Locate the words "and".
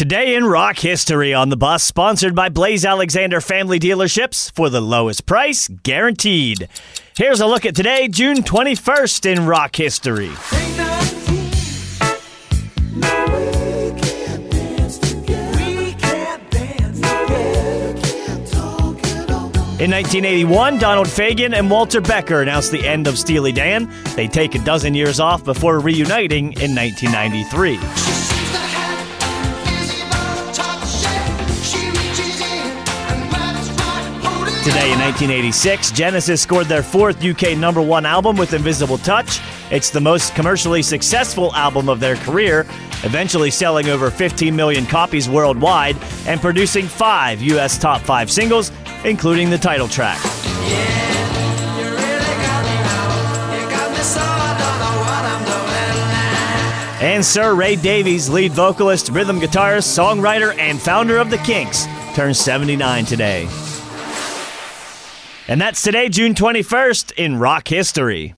21.52-21.70, 46.24-46.40, 57.02-57.26, 60.58-60.80, 65.50-65.60